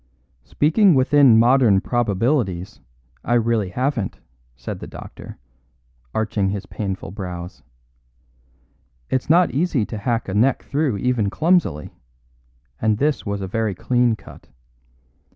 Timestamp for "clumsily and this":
11.29-13.27